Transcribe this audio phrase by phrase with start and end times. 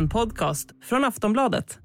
[0.00, 1.78] En podcast från Aftonbladet.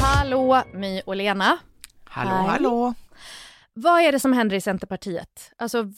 [0.00, 1.58] Hallå My och Lena.
[2.04, 2.46] Hallå, Hej.
[2.46, 2.94] hallå.
[3.74, 5.52] Vad är det som händer i Centerpartiet?
[5.58, 5.92] Alltså,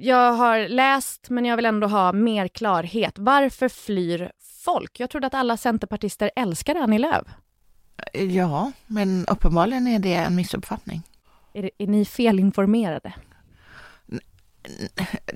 [0.00, 3.14] jag har läst men jag vill ändå ha mer klarhet.
[3.18, 4.32] Varför flyr
[4.64, 5.00] folk?
[5.00, 7.26] Jag trodde att alla centerpartister älskade Annie Lööf.
[8.12, 11.02] Ja, men uppenbarligen är det en missuppfattning.
[11.54, 13.12] Är, det, är ni felinformerade?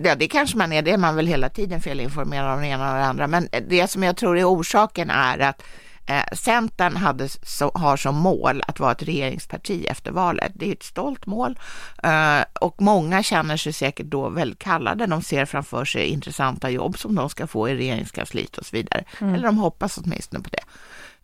[0.05, 2.93] Ja, det kanske man är, det är man väl hela tiden felinformerad om det ena
[2.93, 3.27] och det andra.
[3.27, 5.63] Men det som jag tror är orsaken är att
[6.07, 10.53] eh, Centern hade, så, har som mål att vara ett regeringsparti efter valet.
[10.55, 11.59] Det är ett stolt mål
[12.03, 15.07] eh, och många känner sig säkert då väldigt kallade.
[15.07, 19.05] De ser framför sig intressanta jobb som de ska få i regeringskansliet och så vidare.
[19.21, 20.63] Eller de hoppas åtminstone på det.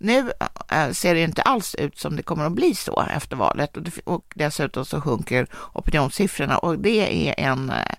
[0.02, 0.32] Nu
[0.70, 3.76] eh, ser det inte alls ut som det kommer att bli så efter valet.
[3.76, 6.58] Och, och dessutom så sjunker opinionssiffrorna.
[6.58, 7.94] Och det är en eh,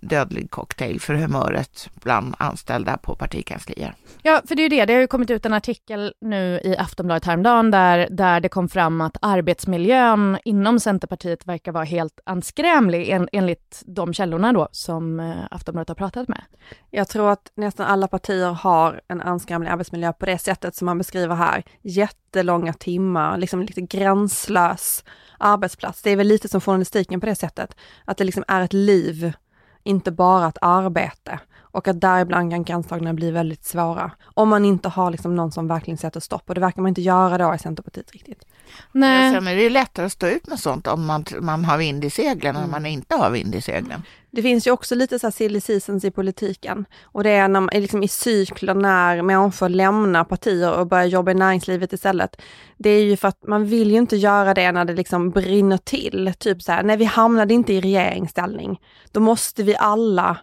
[0.00, 3.94] dödlig cocktail för humöret bland anställda på partikanslier.
[4.22, 4.84] Ja, för det är ju det.
[4.84, 8.68] Det har ju kommit ut en artikel nu i Aftonbladet häromdagen där, där det kom
[8.68, 15.20] fram att arbetsmiljön inom Centerpartiet verkar vara helt anskrämlig en, enligt de källorna då som
[15.20, 16.42] eh, Aftonbladet har pratat med.
[16.90, 20.98] Jag tror att nästan alla partier har en anskrämlig arbetsmiljö på det sättet som man
[20.98, 21.62] beskriver här.
[21.82, 25.04] Jättelånga timmar, liksom lite gränslös
[25.38, 26.02] arbetsplats.
[26.02, 29.32] Det är väl lite som journalistiken på det sättet, att det liksom är ett liv,
[29.88, 31.40] inte bara ett arbete.
[31.70, 34.10] Och att där ibland kan gränsdragningarna bli väldigt svåra.
[34.24, 37.00] Om man inte har liksom någon som verkligen sätter stopp och det verkar man inte
[37.00, 38.44] göra då i Centerpartiet riktigt.
[38.92, 39.34] Nej.
[39.34, 42.04] Sen är det ju lättare att stå ut med sånt om man, man har vind
[42.04, 44.02] i seglen än om man inte har vind i seglen.
[44.30, 47.60] Det finns ju också lite så här silly seasons i politiken och det är när
[47.60, 52.40] man är liksom i cykler när människor lämnar partier och börjar jobba i näringslivet istället.
[52.76, 55.78] Det är ju för att man vill ju inte göra det när det liksom brinner
[55.78, 56.32] till.
[56.38, 58.80] Typ så här, när vi hamnade inte i regeringsställning,
[59.12, 60.36] då måste vi alla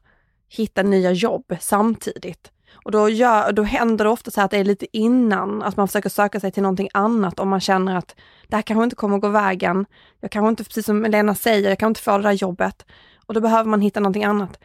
[0.49, 2.51] hitta nya jobb samtidigt.
[2.85, 5.77] Och då, gör, då händer det ofta så här att det är lite innan, att
[5.77, 8.15] man försöker söka sig till någonting annat om man känner att
[8.47, 9.85] det här kanske inte kommer att gå vägen.
[10.19, 12.85] Jag kanske inte, precis som Lena säger, jag kan inte få det där jobbet.
[13.25, 14.59] Och då behöver man hitta någonting annat.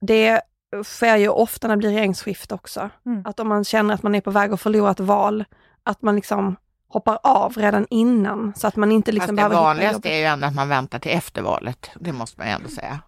[0.00, 0.40] Det
[0.84, 2.90] sker ju ofta när det blir regeringsskifte också.
[3.06, 3.22] Mm.
[3.26, 5.44] Att om man känner att man är på väg att förlora ett val,
[5.82, 6.56] att man liksom
[6.88, 10.18] hoppar av redan innan så att man inte liksom Fast det behöver hitta vanligaste är
[10.18, 11.90] ju ändå att man väntar till efter valet.
[12.00, 12.98] Det måste man ju ändå säga.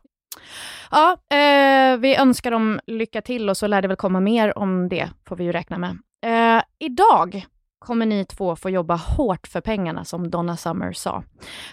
[0.93, 4.89] Ja, eh, vi önskar dem lycka till och så lär det väl komma mer om
[4.89, 5.99] det, får vi ju räkna med.
[6.27, 7.47] Eh, idag
[7.79, 11.23] kommer ni två få jobba hårt för pengarna, som Donna Summer sa.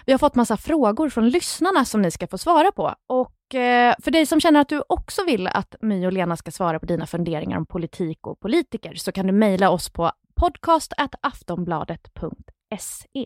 [0.06, 2.94] Vi har fått massa frågor från lyssnarna som ni ska få svara på.
[3.06, 6.50] Och eh, för dig som känner att du också vill att My och Lena ska
[6.50, 13.24] svara på dina funderingar om politik och politiker, så kan du mejla oss på podcast.aftonbladet.se.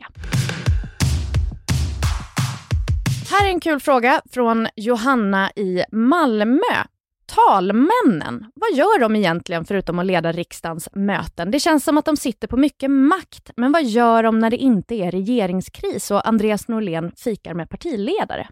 [3.39, 6.85] Här är en kul fråga från Johanna i Malmö.
[7.27, 11.51] Talmännen, vad gör de egentligen förutom att leda riksdagens möten?
[11.51, 14.57] Det känns som att de sitter på mycket makt, men vad gör de när det
[14.57, 18.49] inte är regeringskris och Andreas Norlén fikar med partiledare?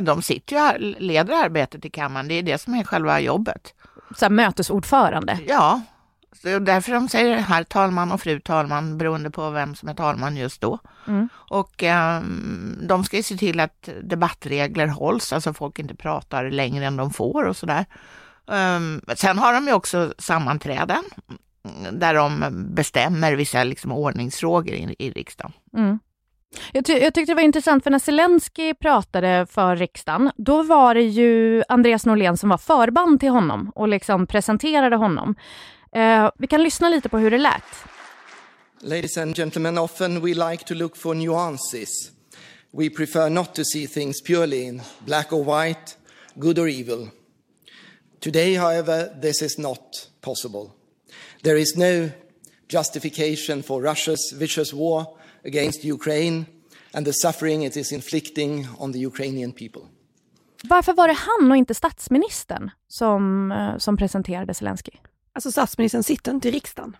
[0.00, 3.74] De sitter ju här, leder arbetet i kammaren, det är det som är själva jobbet.
[4.16, 5.38] Så mötesordförande.
[5.46, 5.80] Ja,
[6.42, 10.36] så därför de säger herr talman och fru talman beroende på vem som är talman
[10.36, 10.78] just då.
[11.06, 11.28] Mm.
[11.34, 16.86] Och ehm, de ska ju se till att debattregler hålls, alltså folk inte pratar längre
[16.86, 17.84] än de får och sådär.
[18.46, 21.02] Um, sen har de ju också sammanträden
[21.64, 25.52] mm, där de bestämmer vissa liksom, ordningsfrågor i, i riksdagen.
[25.76, 25.98] Mm.
[26.72, 30.94] Jag, ty- jag tyckte det var intressant, för när Zelensky pratade för riksdagen, då var
[30.94, 35.34] det ju Andreas Norlén som var förband till honom och liksom presenterade honom.
[35.94, 37.62] Eh, vi kan lyssna lite på hur det lät.
[38.80, 42.10] Ladies and gentlemen, often we like to look for nuances.
[42.70, 45.96] We prefer not to see things purely in black or white,
[46.34, 47.08] good or evil.
[48.20, 50.70] Today, however, this is not possible.
[51.42, 52.10] There is no
[52.68, 55.06] justification for Russia's vicious war
[55.44, 56.46] against Ukraine
[56.94, 59.82] and the suffering it is inflicting on the Ukrainian people.
[60.64, 64.92] Varför var det han och inte statsministern som, eh, som presenterade Zelensky?
[65.34, 66.96] Alltså statsministern sitter inte i riksdagen.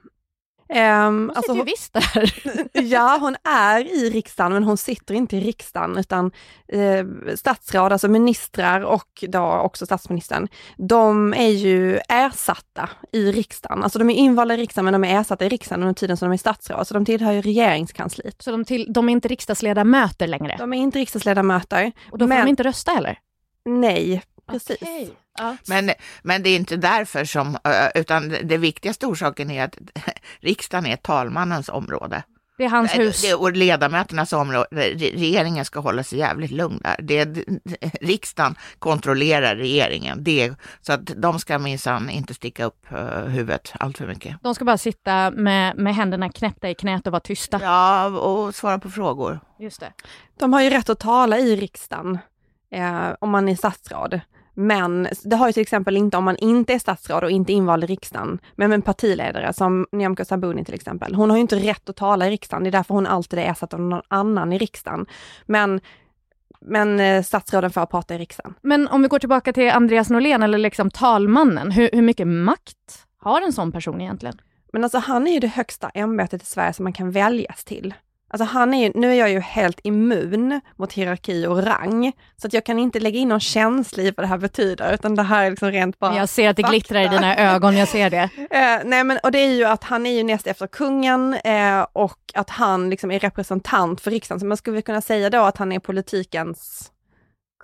[0.69, 2.35] Um, Hon sitter ju visst där.
[2.83, 6.33] ja, hon är i riksdagen, men hon sitter inte i riksdagen, utan
[6.69, 7.05] eh,
[7.37, 13.83] statsråd, alltså ministrar och då också statsministern, de är ju ersatta i riksdagen.
[13.83, 16.29] Alltså de är invalda i riksdagen, men de är ersatta i riksdagen under tiden som
[16.29, 18.43] de är statsråd, så de tillhör ju regeringskansliet.
[18.43, 20.57] Så de, till, de är inte riksdagsledamöter längre?
[20.59, 21.93] De är inte riksdagsledamöter.
[22.13, 23.19] och då får men- de inte rösta heller?
[23.65, 25.11] Nej, precis.
[25.39, 25.57] Ja.
[25.69, 25.91] Men,
[26.23, 29.79] men det är inte därför som, eh, utan det viktigaste orsaken är att
[30.41, 32.23] riksdagen är talmannens område.
[32.57, 33.23] Det är hans hus.
[33.23, 36.97] Det, och ledamöternas område, regeringen ska hålla sig jävligt lugn där.
[37.03, 37.25] Det,
[38.01, 43.99] riksdagen kontrollerar regeringen, det, så att de ska minsann inte sticka upp uh, huvudet allt
[43.99, 44.37] för mycket.
[44.43, 47.61] De ska bara sitta med, med händerna knäppta i knät och vara tysta.
[47.63, 49.41] Ja, och svara på frågor.
[49.59, 49.93] Just det.
[50.39, 52.19] De har ju rätt att tala i riksdagen
[52.75, 54.21] eh, om man är statsråd.
[54.55, 57.85] Men det har ju till exempel inte om man inte är statsråd och inte invald
[57.85, 61.15] i riksdagen, men en partiledare som Nyamko Sabuni till exempel.
[61.15, 63.51] Hon har ju inte rätt att tala i riksdagen, det är därför hon alltid är
[63.51, 65.07] ersatt av någon annan i riksdagen.
[65.47, 65.81] Men
[66.67, 68.55] men eh, statsråden får prata i riksdagen.
[68.63, 73.07] Men om vi går tillbaka till Andreas Norlén, eller liksom talmannen, hur, hur mycket makt
[73.19, 74.39] har en sån person egentligen?
[74.73, 77.95] Men alltså han är ju det högsta ämbetet i Sverige som man kan väljas till.
[78.35, 82.53] Alltså han är, nu är jag ju helt immun mot hierarki och rang, så att
[82.53, 85.45] jag kan inte lägga in någon känsla i vad det här betyder, utan det här
[85.45, 86.73] är liksom rent bara Jag ser att det fakta.
[86.73, 88.23] glittrar i dina ögon, jag ser det.
[88.51, 91.87] eh, nej men, och det är ju att han är ju näst efter kungen eh,
[91.93, 95.57] och att han liksom är representant för riksdagen, så man skulle kunna säga då att
[95.57, 96.91] han är politikens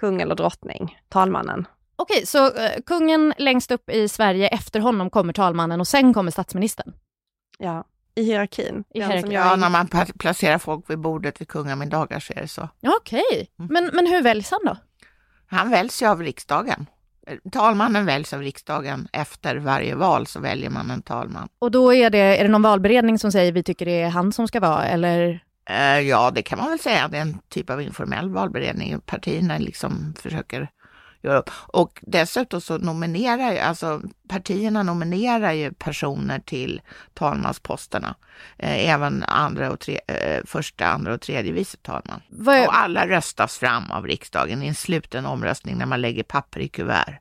[0.01, 1.67] kung eller drottning, talmannen.
[1.97, 6.31] Okej, så eh, kungen längst upp i Sverige, efter honom kommer talmannen och sen kommer
[6.31, 6.93] statsministern?
[7.59, 7.85] Ja
[8.15, 8.85] i hierarkin.
[8.95, 9.33] I hierarkin.
[9.33, 12.69] Ja, när man placerar folk vid bordet vid kungamiddagar så är det så.
[12.83, 13.47] Okej, okay.
[13.59, 13.73] mm.
[13.73, 14.77] men, men hur väljs han då?
[15.47, 16.87] Han väljs ju av riksdagen.
[17.53, 19.09] Talmannen väljs av riksdagen.
[19.13, 21.49] Efter varje val så väljer man en talman.
[21.59, 24.33] Och då är det, är det någon valberedning som säger vi tycker det är han
[24.33, 25.45] som ska vara, eller?
[25.71, 27.09] Uh, ja, det kan man väl säga.
[27.09, 29.01] Det är en typ av informell valberedning.
[29.01, 30.69] Partierna liksom försöker
[31.23, 31.51] göra upp.
[31.55, 36.83] Och dessutom så nominerar ju, alltså partierna nominerar ju personer till
[37.15, 38.15] talmansposterna.
[38.59, 42.23] Eh, även andra och tre, eh, första, andra och tredje vice talman.
[42.47, 42.67] Är...
[42.67, 46.69] Och alla röstas fram av riksdagen i en sluten omröstning när man lägger papper i
[46.69, 47.19] kuvert.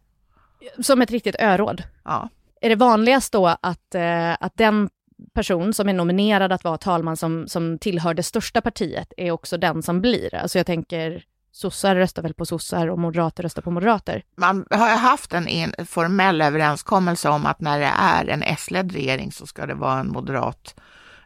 [0.80, 1.84] Som ett riktigt öråd?
[2.04, 2.30] Ja.
[2.62, 4.90] Är det vanligast då att, eh, att den
[5.34, 9.58] person som är nominerad att vara talman som, som tillhör det största partiet är också
[9.58, 10.36] den som blir?
[10.36, 14.24] Alltså jag tänker sossar röstar väl på sossar och moderater röstar på moderater.
[14.38, 19.48] Man har haft en formell överenskommelse om att när det är en S-ledd regering så
[19.48, 20.76] ska det vara en moderat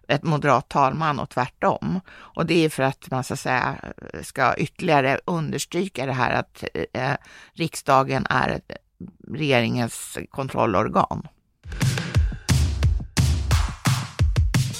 [0.07, 1.99] ett moderat talman och tvärtom.
[2.09, 3.75] Och det är för att man så att säga
[4.21, 7.13] ska ytterligare understryka det här att eh,
[7.53, 8.75] riksdagen är eh,
[9.27, 11.27] regeringens kontrollorgan.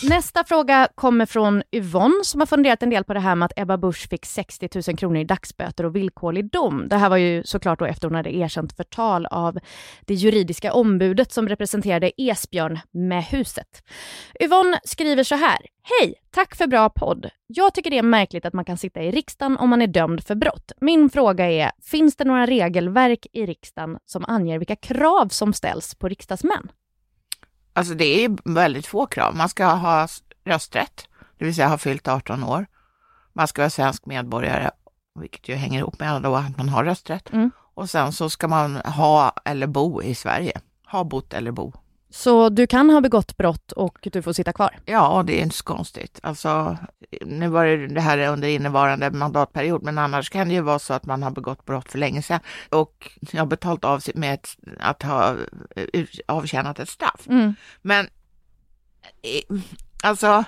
[0.09, 3.59] Nästa fråga kommer från Yvonne som har funderat en del på det här med att
[3.59, 6.87] Ebba Busch fick 60 000 kronor i dagsböter och villkorlig dom.
[6.87, 9.59] Det här var ju såklart då efter hon hade erkänt förtal av
[10.01, 13.83] det juridiska ombudet som representerade Esbjörn med huset.
[14.43, 15.57] Yvonne skriver så här.
[15.83, 16.13] Hej!
[16.31, 17.29] Tack för bra podd.
[17.47, 20.23] Jag tycker det är märkligt att man kan sitta i riksdagen om man är dömd
[20.23, 20.71] för brott.
[20.81, 25.95] Min fråga är, finns det några regelverk i riksdagen som anger vilka krav som ställs
[25.95, 26.69] på riksdagsmän?
[27.73, 29.35] Alltså det är väldigt få krav.
[29.35, 30.07] Man ska ha
[30.45, 32.65] rösträtt, det vill säga ha fyllt 18 år.
[33.33, 34.71] Man ska vara svensk medborgare,
[35.19, 37.33] vilket ju hänger ihop med då att man har rösträtt.
[37.33, 37.51] Mm.
[37.75, 40.61] Och sen så ska man ha eller bo i Sverige.
[40.87, 41.73] Ha bott eller bo.
[42.13, 44.79] Så du kan ha begått brott och du får sitta kvar?
[44.85, 46.19] Ja, det är inte så konstigt.
[46.23, 46.77] Alltså,
[47.21, 50.93] nu var det det här under innevarande mandatperiod, men annars kan det ju vara så
[50.93, 52.39] att man har begått brott för länge sedan
[52.69, 55.35] och har betalt av sig med ett, att ha
[56.25, 57.27] avtjänat ett straff.
[57.29, 57.55] Mm.
[57.81, 58.05] Men
[59.21, 59.59] eh,
[60.03, 60.43] alltså,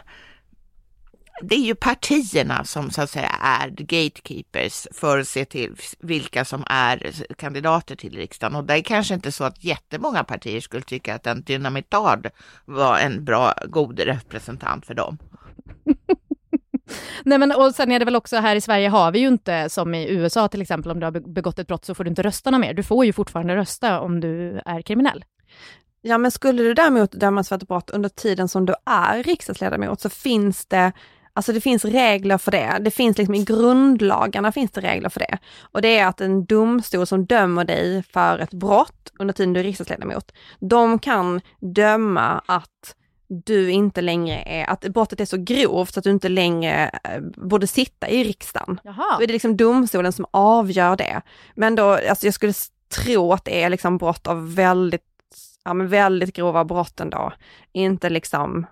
[1.41, 6.45] det är ju partierna som så att säga är gatekeepers för att se till vilka
[6.45, 8.55] som är kandidater till riksdagen.
[8.55, 12.29] Och det är kanske inte så att jättemånga partier skulle tycka att en dynamitard
[12.65, 15.17] var en bra, god representant för dem.
[17.23, 19.69] Nej men och sen är det väl också här i Sverige har vi ju inte
[19.69, 22.23] som i USA till exempel om du har begått ett brott så får du inte
[22.23, 22.73] rösta något mer.
[22.73, 25.25] Du får ju fortfarande rösta om du är kriminell.
[26.01, 30.01] Ja men skulle du däremot dömas för ett brott under tiden som du är riksdagsledamot
[30.01, 30.91] så finns det
[31.37, 32.77] Alltså det finns regler för det.
[32.81, 35.37] Det finns liksom i grundlagarna finns det regler för det.
[35.61, 39.59] Och det är att en domstol som dömer dig för ett brott under tiden du
[39.59, 42.95] är riksdagsledamot, de kan döma att
[43.27, 47.21] du inte längre är, att brottet är så grovt så att du inte längre eh,
[47.21, 48.79] borde sitta i riksdagen.
[48.83, 49.17] Jaha.
[49.17, 51.21] Då är det liksom domstolen som avgör det.
[51.55, 52.53] Men då, alltså jag skulle
[53.03, 55.01] tro att det är liksom brott av väldigt,
[55.63, 57.33] ja men väldigt grova brott ändå.
[57.73, 58.65] Inte liksom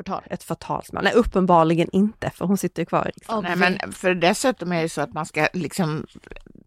[0.00, 0.22] förtal.
[0.30, 1.04] Ett förtalsmål.
[1.04, 3.42] Nej, uppenbarligen inte, för hon sitter ju kvar i riksdagen.
[3.42, 6.06] Nej, men för dessutom är det så att man ska liksom,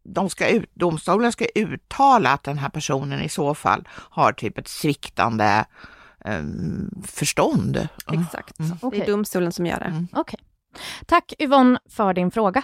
[0.04, 4.58] de ska ut, domstolen ska uttala att den här personen i så fall har typ
[4.58, 5.66] ett sviktande
[6.26, 7.88] um, förstånd.
[8.12, 8.78] Exakt, mm.
[8.92, 9.86] det är domstolen som gör det.
[9.86, 10.08] Mm.
[10.12, 10.40] Okay.
[11.06, 12.64] Tack Yvonne för din fråga.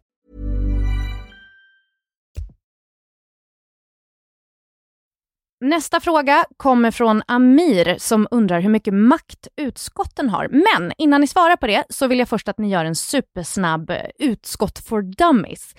[5.61, 10.47] Nästa fråga kommer från Amir som undrar hur mycket makt utskotten har.
[10.47, 13.89] Men innan ni svarar på det så vill jag först att ni gör en supersnabb
[13.89, 15.75] eh, utskott for dummies.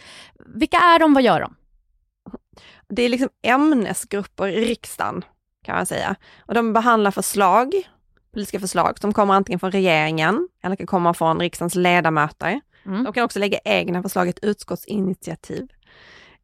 [0.55, 1.15] Vilka är de?
[1.15, 1.55] Vad gör de?
[2.89, 5.25] Det är liksom ämnesgrupper i riksdagen
[5.65, 6.17] kan man säga.
[6.47, 7.73] Och de behandlar förslag,
[8.33, 12.61] politiska förslag som kommer antingen från regeringen eller kan komma från riksdagens ledamöter.
[12.87, 13.05] Mm.
[13.05, 15.69] De kan också lägga egna förslag, ett utskottsinitiativ.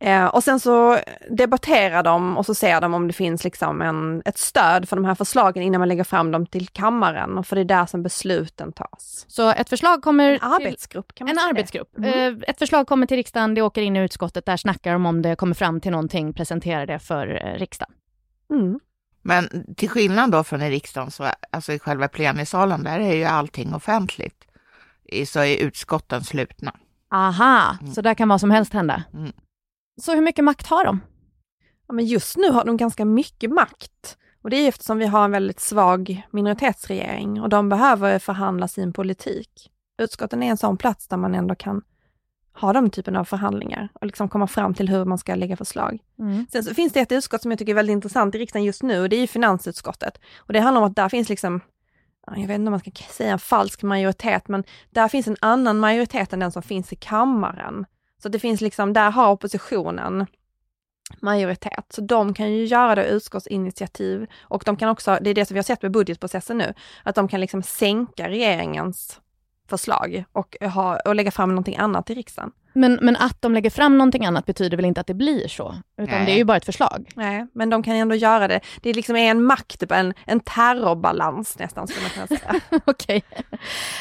[0.01, 0.99] Eh, och sen så
[1.31, 5.05] debatterar de och så ser de om det finns liksom en, ett stöd för de
[5.05, 7.39] här förslagen innan man lägger fram dem till kammaren.
[7.39, 9.25] Och för det är där som besluten tas.
[9.29, 10.31] Så ett förslag kommer...
[10.33, 11.49] En arbetsgrupp kan man En säga.
[11.49, 11.99] arbetsgrupp.
[11.99, 12.37] Mm.
[12.37, 15.23] Eh, Ett förslag kommer till riksdagen, det åker in i utskottet, där snackar de om
[15.23, 17.95] det, kommer fram till någonting, presenterar det för eh, riksdagen.
[18.51, 18.81] Mm.
[19.23, 23.25] Men till skillnad då från i riksdagen, så, alltså i själva plenisalen, där är ju
[23.25, 24.45] allting offentligt.
[25.05, 26.73] I- Så är utskotten slutna.
[27.11, 27.93] Aha, Mm.
[27.95, 29.03] så där kan vad som helst hända.
[29.15, 29.33] Mm.
[30.01, 31.01] Så hur mycket makt har de?
[31.89, 34.19] Ja, men just nu har de ganska mycket makt.
[34.43, 38.93] Och det är eftersom vi har en väldigt svag minoritetsregering och de behöver förhandla sin
[38.93, 39.71] politik.
[39.99, 41.83] Utskotten är en sån plats där man ändå kan
[42.53, 45.99] ha den typen av förhandlingar och liksom komma fram till hur man ska lägga förslag.
[46.53, 48.83] Sen så finns det ett utskott som jag tycker är väldigt intressant i riksdagen just
[48.83, 50.19] nu och det är ju finansutskottet.
[50.37, 51.61] Och det handlar om att där finns liksom,
[52.27, 55.37] ja, jag vet inte om man ska säga en falsk majoritet, men där finns en
[55.41, 57.87] annan majoritet än den som finns i kammaren.
[58.23, 60.27] Så det finns liksom, där har oppositionen
[61.21, 61.87] majoritet.
[61.91, 65.55] Så de kan ju göra det utskottsinitiativ och de kan också, det är det som
[65.55, 69.21] vi har sett med budgetprocessen nu, att de kan liksom sänka regeringens
[69.69, 72.53] förslag och, ha, och lägga fram någonting annat i riksdagen.
[72.73, 75.75] Men, men att de lägger fram någonting annat betyder väl inte att det blir så?
[76.03, 76.27] Utan Nej.
[76.27, 77.09] det är ju bara ett förslag.
[77.15, 78.61] Nej, men de kan ändå göra det.
[78.83, 82.61] Det liksom är en makt, en, en terrorbalans nästan skulle man kunna säga.
[82.85, 83.23] Okej.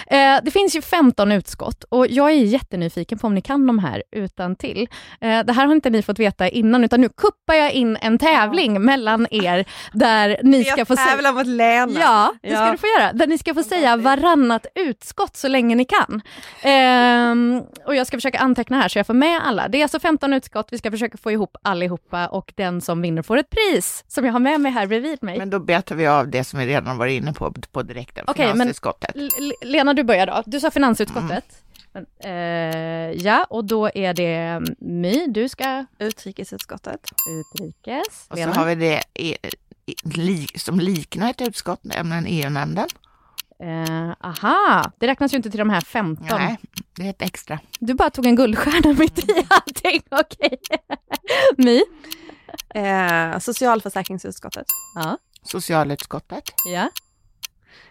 [0.08, 3.80] Eh, det finns ju 15 utskott och jag är jättenyfiken på om ni kan de
[3.80, 4.88] här utan till.
[5.22, 8.18] Eh, det här har inte ni fått veta innan, utan nu kuppar jag in en
[8.18, 11.08] tävling mellan er där ni ska få säga...
[11.08, 12.00] tävlar mot Lena.
[12.00, 12.72] Ja, det ska Ja.
[12.72, 13.14] du få göra.
[13.14, 16.22] Där ni ska få säga varannat utskott så länge ni kan.
[16.62, 19.68] Ehm, och jag ska försöka anteckna här så jag får med alla.
[19.68, 23.22] Det är alltså 15 utskott, vi ska försöka få ihop allihopa och den som vinner
[23.22, 25.38] får ett pris som jag har med mig här bredvid mig.
[25.38, 28.36] Men då betar vi av det som vi redan varit inne på, på direkten, men-
[28.36, 29.16] finansutskottet.
[29.16, 30.44] L- Lena, du börjar då.
[30.46, 31.46] Du sa finansutskottet.
[31.94, 37.02] Men, eh, ja, och då är det My, du ska Utrikesutskottet.
[37.30, 38.26] utrikes.
[38.30, 38.54] Och Lena?
[38.54, 39.32] så har vi det i,
[39.86, 42.88] i, li, som liknar ett utskott, nämligen EU-nämnden.
[43.64, 46.28] Eh, aha, det räknas ju inte till de här 15.
[46.30, 46.58] Nej,
[46.96, 47.60] det är ett extra.
[47.80, 50.60] Du bara tog en guldstjärna mitt i allting, okej.
[51.58, 51.84] My?
[52.82, 54.66] Eh, socialförsäkringsutskottet.
[54.96, 56.90] Ja, Socialutskottet, ja,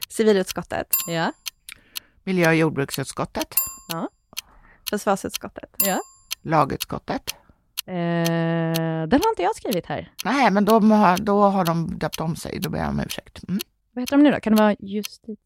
[0.09, 0.87] Civilutskottet.
[1.07, 1.33] ja,
[2.25, 3.55] miljö och jordbruksutskottet,
[4.91, 5.71] Försvarsutskottet.
[5.85, 6.01] ja.
[6.43, 7.35] lagutskottet.
[7.87, 7.95] Eh,
[9.09, 10.13] den har inte jag skrivit här.
[10.25, 13.49] Nej, men de har, då har de döpt om sig, då ber jag om ursäkt.
[13.49, 13.61] Mm.
[13.93, 14.41] Vad heter de nu då?
[14.41, 15.37] Kan det vara justitie?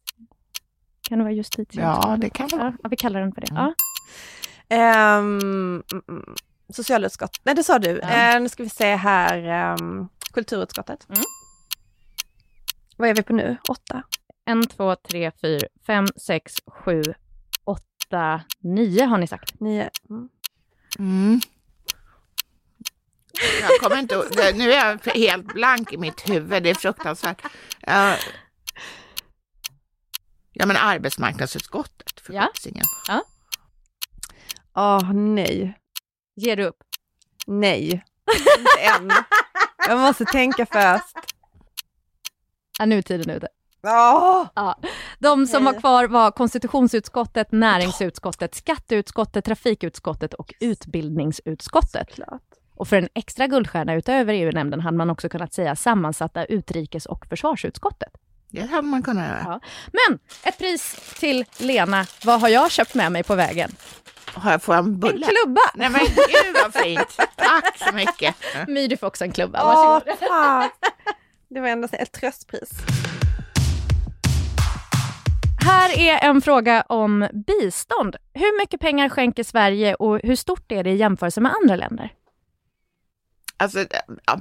[1.11, 1.83] Kan det vara justitie?
[1.83, 2.77] Ja, det kan det vara.
[2.83, 3.51] Ja, vi kallar den för det.
[3.51, 3.63] Mm.
[3.63, 3.75] Ja.
[4.77, 5.39] Ehm,
[5.93, 6.35] mm, mm,
[6.69, 7.41] socialutskott.
[7.43, 8.01] Nej, det sa du.
[8.03, 8.35] Ja.
[8.35, 9.39] Eh, nu ska vi se här.
[9.45, 11.07] ehm, kulturutskottet.
[11.09, 11.23] Mm.
[12.97, 13.57] Vad är vi på nu?
[13.69, 14.03] Åtta?
[14.45, 17.03] En, två, tre, fyra, fem, sex, sju,
[17.65, 19.61] åtta, nio har ni sagt.
[19.61, 19.91] Nio?
[20.11, 20.29] Mm.
[20.99, 21.41] Mm.
[23.61, 24.25] Jag kommer inte
[24.55, 27.43] Nu är jag helt blank i mitt huvud, det är fruktansvärt.
[27.81, 28.17] Ja,
[30.53, 32.49] ja men arbetsmarknadsutskottet, för Ja.
[32.55, 32.85] fixingen.
[34.77, 35.79] Åh, nej.
[36.37, 36.83] Ger du upp?
[37.47, 38.05] Nej.
[38.59, 39.11] Inte än.
[39.89, 41.17] Jag måste tänka först.
[42.79, 43.49] Ja, nu är tiden ute.
[43.83, 44.75] Åh!
[45.19, 52.09] De som var kvar var konstitutionsutskottet, näringsutskottet, skatteutskottet, trafikutskottet och utbildningsutskottet.
[52.15, 52.43] Klart.
[52.75, 57.27] Och för en extra guldstjärna utöver EU-nämnden hade man också kunnat säga sammansatta utrikes och
[57.27, 58.13] försvarsutskottet.
[58.51, 59.43] Det hade man kunnat göra.
[59.45, 59.61] Ja.
[59.93, 62.07] Men ett pris till Lena.
[62.25, 63.71] Vad har jag köpt med mig på vägen?
[64.35, 65.27] Har jag- jag en En bulle?
[65.27, 65.61] klubba!
[65.75, 67.17] Nej men gud vad fint!
[67.37, 68.35] Tack så mycket!
[68.69, 69.61] My, du får också en klubba.
[69.63, 70.19] Åh, Varsågod.
[70.29, 70.73] tack.
[71.51, 72.71] Det var ändå ett tröstpris.
[75.65, 78.17] Här här är en fråga om bistånd.
[78.35, 82.13] Hur mycket pengar skänker Sverige och hur stort är det i jämförelse med andra länder?
[83.61, 83.87] Alltså,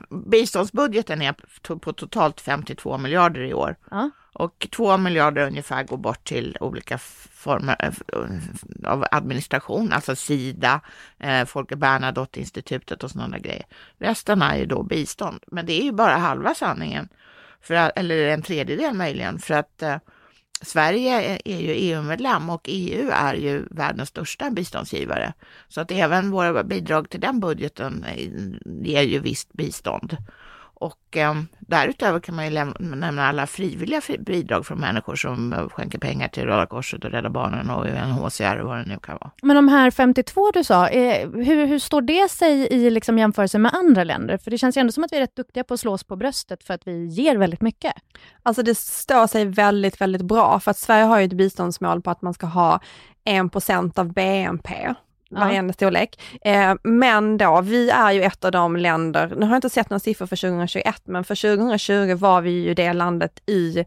[0.09, 1.35] biståndsbudgeten är
[1.77, 3.75] på totalt 52 miljarder i år.
[3.91, 4.09] Ja.
[4.33, 6.97] Och 2 miljarder ungefär går bort till olika
[7.31, 10.81] former eh, av administration, alltså Sida,
[11.17, 13.65] eh, Folke Bernadotte-institutet och sådana grejer.
[13.97, 17.09] Resten är ju då bistånd, men det är ju bara halva sanningen,
[17.61, 19.97] för, eller en tredjedel möjligen, för att eh,
[20.61, 25.33] Sverige är ju EU-medlem och EU är ju världens största biståndsgivare.
[25.67, 28.05] Så att även våra bidrag till den budgeten
[28.83, 30.17] ger ju visst bistånd.
[30.79, 35.99] Och eh, därutöver kan man ju nämna alla frivilliga bidrag från människor som eh, skänker
[35.99, 39.31] pengar till Röda Korset och Rädda Barnen och UNHCR och vad det nu kan vara.
[39.41, 43.59] Men de här 52 du sa, eh, hur, hur står det sig i liksom jämförelse
[43.59, 44.37] med andra länder?
[44.37, 46.03] För det känns ju ändå som att vi är rätt duktiga på att slå oss
[46.03, 47.93] på bröstet för att vi ger väldigt mycket.
[48.43, 52.11] Alltså det står sig väldigt, väldigt bra för att Sverige har ju ett biståndsmål på
[52.11, 52.79] att man ska ha
[53.25, 54.93] 1% av BNP
[55.29, 55.73] varierande ja.
[55.73, 56.21] storlek.
[56.41, 59.89] Eh, men då, vi är ju ett av de länder, nu har jag inte sett
[59.89, 63.85] några siffror för 2021, men för 2020 var vi ju det landet i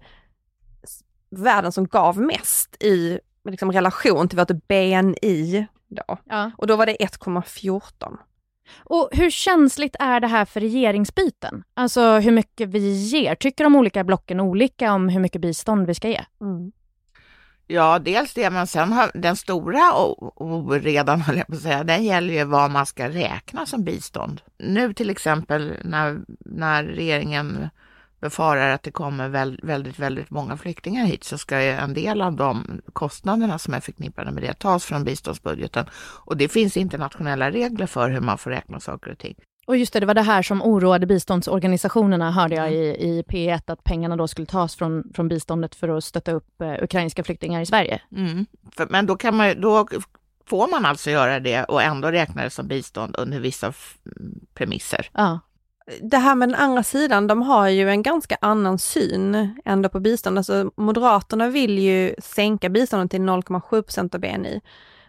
[1.30, 3.18] världen som gav mest i
[3.48, 6.18] liksom, relation till vårt BNI då.
[6.24, 6.50] Ja.
[6.58, 8.16] Och då var det 1,14.
[8.78, 11.64] Och hur känsligt är det här för regeringsbyten?
[11.74, 13.34] Alltså hur mycket vi ger?
[13.34, 16.24] Tycker de olika blocken olika om hur mycket bistånd vi ska ge?
[16.40, 16.72] Mm.
[17.66, 19.92] Ja, dels det, men sen har den stora
[20.36, 24.40] oredan, höll jag på att säga, den gäller ju vad man ska räkna som bistånd.
[24.58, 27.68] Nu till exempel när, när regeringen
[28.20, 29.28] befarar att det kommer
[29.62, 34.30] väldigt, väldigt många flyktingar hit så ska en del av de kostnaderna som är förknippade
[34.30, 35.86] med det tas från biståndsbudgeten.
[36.24, 39.34] Och det finns internationella regler för hur man får räkna saker och ting.
[39.66, 43.62] Och just det, det var det här som oroade biståndsorganisationerna, hörde jag i, i P1,
[43.66, 47.60] att pengarna då skulle tas från, från biståndet för att stötta upp eh, ukrainska flyktingar
[47.60, 48.00] i Sverige.
[48.16, 48.46] Mm.
[48.76, 49.88] För, men då, kan man, då
[50.46, 53.72] får man alltså göra det och ändå räkna det som bistånd under vissa
[54.54, 55.10] premisser.
[55.12, 55.40] Ja.
[56.02, 60.00] Det här med den andra sidan, de har ju en ganska annan syn ändå på
[60.00, 60.38] bistånd.
[60.38, 64.60] Alltså Moderaterna vill ju sänka biståndet till 0,7 procent av BNI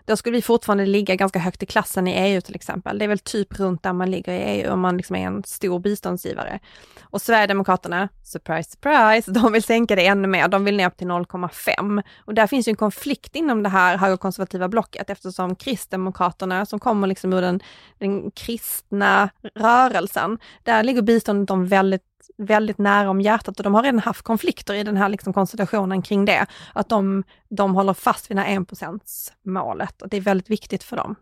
[0.05, 2.99] då skulle vi fortfarande ligga ganska högt i klassen i EU till exempel.
[2.99, 5.43] Det är väl typ runt där man ligger i EU om man liksom är en
[5.43, 6.59] stor biståndsgivare.
[7.01, 10.47] Och Sverigedemokraterna, surprise, surprise, de vill sänka det ännu mer.
[10.47, 12.03] De vill ner upp till 0,5.
[12.25, 17.07] Och där finns ju en konflikt inom det här högerkonservativa blocket eftersom Kristdemokraterna som kommer
[17.07, 17.59] liksom ur den,
[17.97, 23.83] den kristna rörelsen, där ligger biståndet de väldigt väldigt nära om hjärtat och de har
[23.83, 26.45] redan haft konflikter i den här liksom konstellationen kring det.
[26.73, 28.99] Att de, de håller fast vid det här 1%
[29.45, 31.15] målet och det är väldigt viktigt för dem.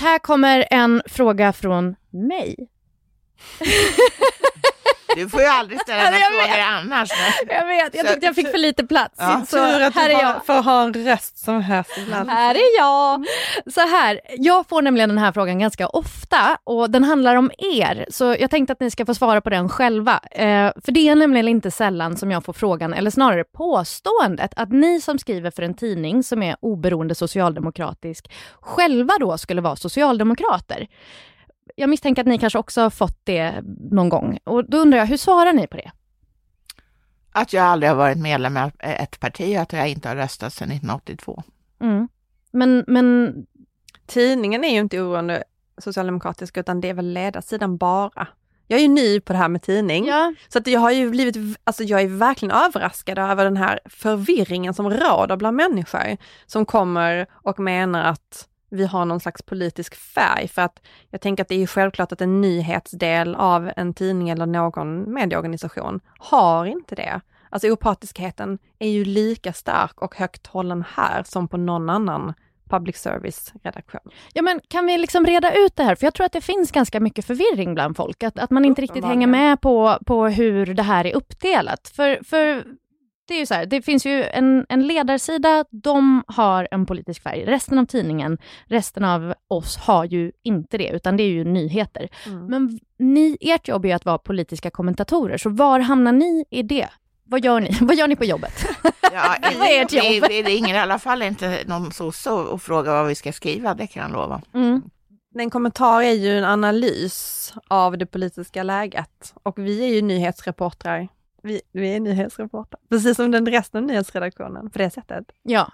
[0.00, 2.68] Här kommer en fråga från mig.
[5.16, 7.10] Du får ju aldrig ställa några frågor annars.
[7.48, 9.14] Jag vet, jag tyckte jag fick för lite plats.
[9.18, 9.42] Ja.
[9.48, 10.46] Så att här är jag.
[10.46, 12.30] får ha en röst som hörs ibland.
[12.30, 13.24] Här är jag.
[13.74, 18.06] Så här, jag får nämligen den här frågan ganska ofta och den handlar om er.
[18.10, 20.20] Så jag tänkte att ni ska få svara på den själva.
[20.30, 24.72] Eh, för det är nämligen inte sällan som jag får frågan, eller snarare påståendet, att
[24.72, 30.88] ni som skriver för en tidning som är oberoende socialdemokratisk, själva då skulle vara socialdemokrater
[31.78, 34.38] jag misstänker att ni kanske också har fått det någon gång.
[34.44, 35.90] Och då undrar jag, hur svarar ni på det?
[37.32, 40.52] Att jag aldrig har varit medlem i ett parti och att jag inte har röstat
[40.52, 41.42] sedan 1982.
[41.80, 42.08] Mm.
[42.50, 43.34] Men, men
[44.06, 45.44] tidningen är ju inte oroande
[45.78, 48.28] socialdemokratisk utan det är väl ledarsidan bara.
[48.66, 50.34] Jag är ju ny på det här med tidning, ja.
[50.48, 54.74] så att jag har ju blivit, alltså jag är verkligen överraskad över den här förvirringen
[54.74, 60.48] som råder bland människor som kommer och menar att vi har någon slags politisk färg
[60.48, 64.46] för att jag tänker att det är självklart att en nyhetsdel av en tidning eller
[64.46, 67.20] någon medieorganisation har inte det.
[67.50, 72.34] Alltså opartiskheten är ju lika stark och högt hållen här som på någon annan
[72.68, 74.12] public service-redaktion.
[74.32, 75.94] Ja men kan vi liksom reda ut det här?
[75.94, 78.82] För jag tror att det finns ganska mycket förvirring bland folk, att, att man inte
[78.82, 81.88] riktigt hänger med på, på hur det här är uppdelat.
[81.88, 82.64] För, för
[83.28, 87.22] det är ju så här, det finns ju en, en ledarsida, de har en politisk
[87.22, 87.44] färg.
[87.44, 92.08] Resten av tidningen, resten av oss har ju inte det, utan det är ju nyheter.
[92.26, 92.46] Mm.
[92.46, 96.88] Men ni, ert jobb är att vara politiska kommentatorer, så var hamnar ni i det?
[97.24, 97.76] Vad gör ni?
[97.80, 98.66] Vad gör ni på jobbet?
[99.12, 100.04] Ja, vad är ert jobb?
[100.04, 103.74] Det, det ringer i alla fall inte någon sosse och frågar vad vi ska skriva,
[103.74, 104.42] det kan jag lova.
[104.54, 104.82] Mm.
[105.38, 111.08] En kommentar är ju en analys av det politiska läget och vi är ju nyhetsreportrar
[111.42, 115.24] vi, vi är nyhetsreportrar, precis som den resten av nyhetsredaktionen på det sättet.
[115.42, 115.72] Ja,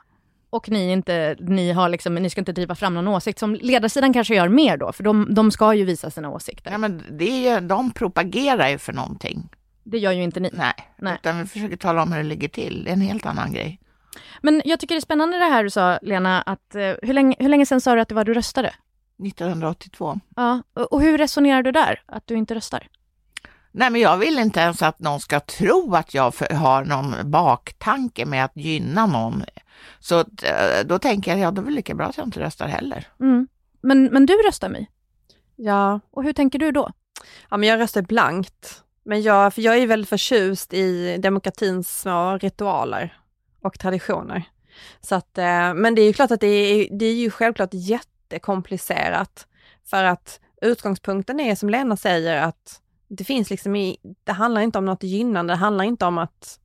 [0.50, 4.12] och ni, inte, ni, har liksom, ni ska inte driva fram någon åsikt som ledarsidan
[4.12, 6.70] kanske gör mer då, för de, de ska ju visa sina åsikter.
[6.70, 9.48] Ja, men det är ju, de propagerar ju för någonting.
[9.82, 10.50] Det gör ju inte ni.
[10.52, 11.14] Nej, Nej.
[11.20, 12.84] utan vi försöker tala om hur det ligger till.
[12.84, 13.80] Det är en helt annan grej.
[14.42, 17.36] Men jag tycker det är spännande det här du sa, Lena, att eh, hur, länge,
[17.38, 18.74] hur länge sedan sa du att det var du röstade?
[19.28, 20.20] 1982.
[20.36, 22.88] Ja, och, och hur resonerar du där, att du inte röstar?
[23.76, 27.30] Nej, men jag vill inte ens att någon ska tro att jag för, har någon
[27.30, 29.44] baktanke med att gynna någon.
[30.00, 32.66] Så eh, då tänker jag, ja, det är väl lika bra att jag inte röstar
[32.66, 33.08] heller.
[33.20, 33.48] Mm.
[33.80, 34.86] Men, men du röstar My,
[35.56, 36.90] Ja, och hur tänker du då?
[37.50, 38.82] ja men jag röstar blankt.
[39.04, 43.18] Men jag, för jag är väldigt förtjust i demokratins små ritualer
[43.62, 44.42] och traditioner.
[45.00, 47.70] Så att, eh, men det är ju klart att det är, det är ju självklart
[47.72, 49.46] jättekomplicerat.
[49.84, 54.78] För att utgångspunkten är som Lena säger att det finns liksom i, det handlar inte
[54.78, 56.60] om något gynnande, det handlar inte om att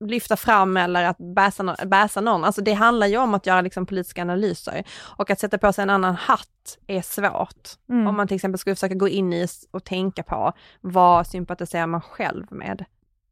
[0.00, 2.44] lyfta fram eller att bäsa, bäsa någon.
[2.44, 4.84] Alltså det handlar ju om att göra liksom politiska analyser.
[4.98, 7.68] Och att sätta på sig en annan hatt är svårt.
[7.88, 8.06] Mm.
[8.06, 12.00] Om man till exempel skulle försöka gå in i och tänka på vad sympatiserar man
[12.00, 12.84] själv med.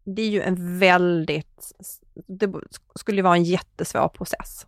[0.05, 1.73] Det är ju en väldigt,
[2.27, 2.53] det
[2.95, 4.67] skulle ju vara en jättesvår process.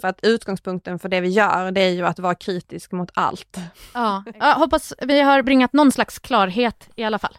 [0.00, 3.58] För att utgångspunkten för det vi gör, det är ju att vara kritisk mot allt.
[3.94, 4.24] Ja.
[4.38, 7.36] ja, hoppas vi har bringat någon slags klarhet i alla fall.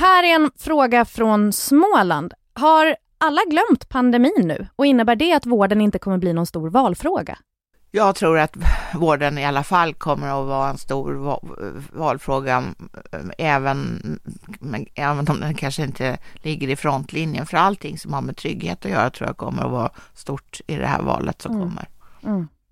[0.00, 2.34] Här är en fråga från Småland.
[2.54, 6.70] Har alla glömt pandemin nu och innebär det att vården inte kommer bli någon stor
[6.70, 7.38] valfråga?
[7.94, 8.56] Jag tror att
[8.94, 11.40] vården i alla fall kommer att vara en stor va-
[11.92, 12.64] valfråga,
[13.12, 14.00] eh, även,
[14.94, 17.46] även om den kanske inte ligger i frontlinjen.
[17.46, 20.76] För allting som har med trygghet att göra tror jag kommer att vara stort i
[20.76, 21.62] det här valet som Mm.
[21.68, 21.86] kommer.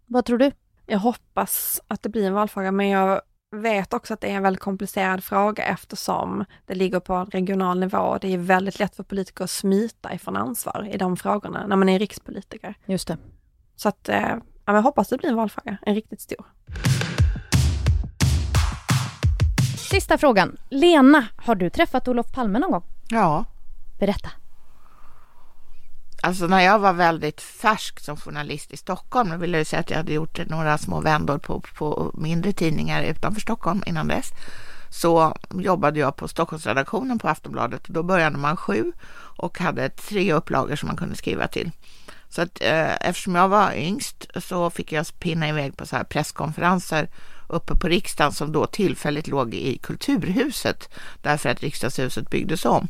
[0.07, 0.51] Vad tror du?
[0.87, 3.21] Jag hoppas att det blir en valfråga, men jag
[3.57, 8.19] vet också att det är en väldigt komplicerad fråga eftersom det ligger på regional nivå.
[8.21, 11.89] Det är väldigt lätt för politiker att smita ifrån ansvar i de frågorna när man
[11.89, 12.75] är rikspolitiker.
[12.87, 13.17] Just det.
[13.77, 14.35] Så att, eh,
[14.71, 16.45] ja, men jag hoppas det blir en valfråga, en riktigt stor.
[19.91, 20.57] Sista frågan.
[20.69, 22.83] Lena, har du träffat Olof Palme någon gång?
[23.09, 23.45] Ja,
[23.99, 24.31] Berätta.
[26.23, 29.91] alltså när jag var väldigt färsk som journalist i Stockholm, då vill jag säga att
[29.91, 34.31] jag hade gjort några små vändor på, på mindre tidningar utanför Stockholm innan dess,
[34.91, 38.93] så jobbade jag på Stockholmsredaktionen på Aftonbladet och då började man sju
[39.37, 41.71] och hade tre upplagor som man kunde skriva till.
[42.31, 46.05] Så att eh, eftersom jag var yngst så fick jag pinna iväg på så här
[46.05, 47.09] presskonferenser
[47.49, 50.89] uppe på riksdagen som då tillfälligt låg i Kulturhuset
[51.23, 52.89] därför att riksdagshuset byggdes om.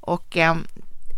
[0.00, 0.56] Och eh,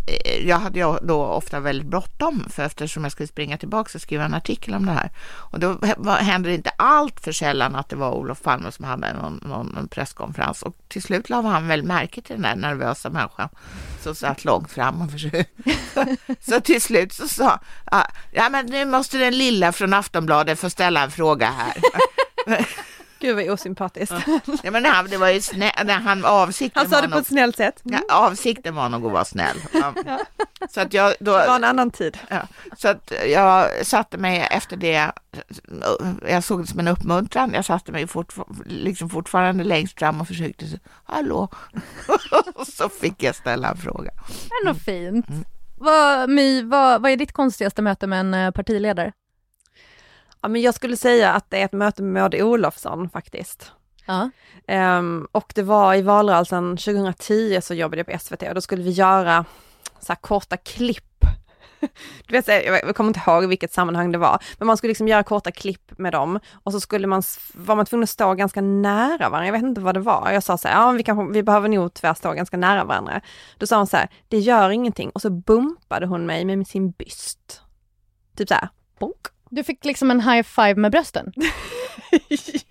[0.06, 4.02] Eh, jag hade ju då ofta väldigt bråttom för eftersom jag skulle springa tillbaka och
[4.02, 5.10] skriva en artikel om det här.
[5.24, 5.78] Och då
[6.10, 9.88] hände det inte allt för sällan att det var Olof Palme som hade någon, någon,
[9.88, 13.48] presskonferens och till slut la han väl märke till den där nervösa människan
[14.00, 15.44] som satt långt fram och försökte.
[16.40, 20.70] Så till slut så sa ah, ja men nu måste den lilla från Aftonbladet få
[20.70, 21.74] ställa en fråga här.
[23.22, 24.14] Gud vad osympatiskt.
[24.62, 27.14] Ja, men han, det var ju snä, när han avsikten Han sa var det på
[27.14, 27.80] nog, ett snällt sätt.
[27.82, 29.56] ja, avsikten var nog att vara snäll.
[30.04, 30.18] Ja.
[30.70, 32.18] Så att jag då, Det var en annan tid.
[32.28, 32.42] Ja,
[32.76, 35.12] så att jag satte mig efter det,
[36.28, 38.34] jag såg det som en uppmuntran, jag satte mig fort,
[38.66, 41.48] liksom fortfarande längst fram och försökte, så, hallå,
[42.54, 44.10] och så fick jag ställa en fråga.
[44.62, 45.26] Ändå fint.
[45.76, 49.12] Vad, My, vad, vad är ditt konstigaste möte med en eh, partiledare?
[50.42, 53.72] Ja, men jag skulle säga att det är ett möte med Maud Olofsson faktiskt.
[54.06, 54.30] Ja.
[54.66, 58.82] Ehm, och det var i valrörelsen 2010 så jobbade jag på SVT och då skulle
[58.82, 59.44] vi göra
[60.00, 61.04] så här korta klipp.
[62.26, 65.22] Du vet, jag kommer inte ihåg vilket sammanhang det var, men man skulle liksom göra
[65.22, 67.22] korta klipp med dem och så skulle man,
[67.54, 70.30] var man tvungen att stå ganska nära varandra, jag vet inte vad det var.
[70.30, 73.20] Jag sa så här, ja vi, kanske, vi behöver nog tyvärr stå ganska nära varandra.
[73.58, 76.90] Då sa hon så här, det gör ingenting och så bumpade hon mig med sin
[76.90, 77.62] byst.
[78.36, 79.26] Typ så här, bonk.
[79.54, 81.32] Du fick liksom en high five med brösten.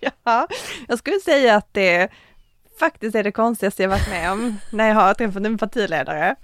[0.24, 0.48] ja,
[0.88, 2.08] jag skulle säga att det
[2.78, 6.36] faktiskt är det konstigaste jag varit med om när jag har träffat en partiledare.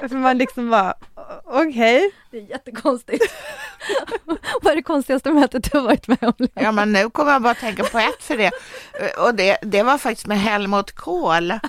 [0.00, 0.94] För man liksom bara,
[1.44, 2.10] okej.
[2.30, 3.24] Det är jättekonstigt.
[4.62, 6.48] vad är det konstigaste mötet du har varit med om?
[6.54, 8.50] Ja, men nu kommer jag bara tänka på ett för det,
[9.18, 11.52] och det, det var faktiskt med Helmut Kohl.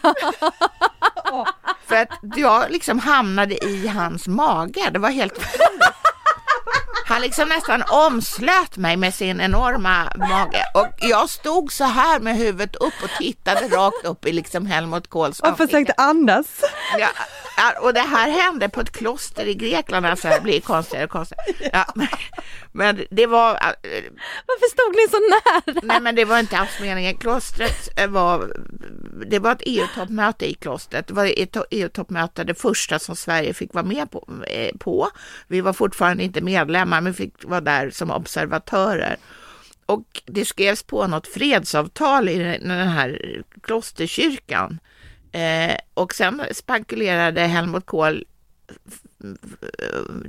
[1.86, 5.40] För att jag liksom hamnade i hans mage, det var helt.
[7.10, 10.64] Han liksom nästan omslöt mig med sin enorma mage.
[10.74, 15.10] Och jag stod så här med huvudet upp och tittade rakt upp i liksom Helmut
[15.10, 16.46] Kohls Och försökte andas.
[17.00, 17.08] Ja,
[17.82, 21.70] och det här hände på ett kloster i Grekland, alltså det blir konstigare och konstigare.
[21.74, 22.08] Ja, men,
[22.72, 24.04] men det var, äh,
[24.48, 25.80] Varför stod ni så nära?
[25.84, 27.18] nej men det var inte alls meningen.
[27.18, 28.54] Klostret eh, var,
[29.26, 31.08] det var ett EU-toppmöte i klostret.
[31.08, 35.10] Det var ett EU-toppmöte, det första som Sverige fick vara med på, eh, på.
[35.48, 39.18] Vi var fortfarande inte medlemmar, men fick vara där som observatörer.
[39.86, 44.80] och det skrevs på något fredsavtal i den här klosterkyrkan.
[45.32, 48.24] Eh, och sen spankulerade Helmut Kohl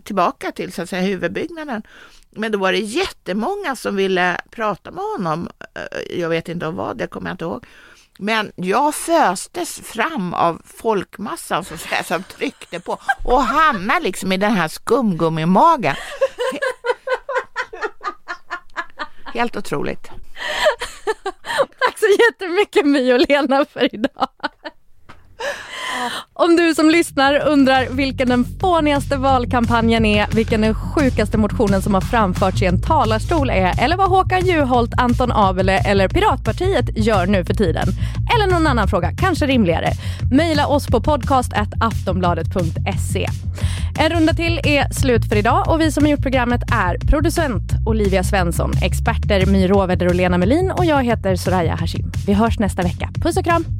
[0.04, 1.82] tillbaka till så att säga, huvudbyggnaden.
[2.30, 5.48] Men då var det jättemånga som ville prata med honom.
[5.74, 7.66] Eh, jag vet inte om vad, det kommer jag inte ihåg.
[8.18, 14.36] Men jag föstes fram av folkmassan så säga, som tryckte på och hamnade liksom i
[14.36, 15.96] den här skumgummimagen.
[19.34, 20.10] Helt otroligt.
[21.78, 24.28] Tack så jättemycket My och Lena för idag.
[26.32, 31.94] Om du som lyssnar undrar vilken den fånigaste valkampanjen är, vilken den sjukaste motionen som
[31.94, 37.26] har framförts i en talarstol är eller vad Håkan Juholt, Anton Abele eller Piratpartiet gör
[37.26, 37.88] nu för tiden.
[38.34, 39.92] Eller någon annan fråga, kanske rimligare.
[40.32, 43.28] Mejla oss på podcast.aftonbladet.se.
[43.98, 47.72] En runda till är slut för idag och vi som har gjort programmet är producent
[47.86, 52.12] Olivia Svensson, experter My Råväder och Lena Melin och jag heter Soraya Hashim.
[52.26, 53.10] Vi hörs nästa vecka.
[53.22, 53.79] Puss och kram!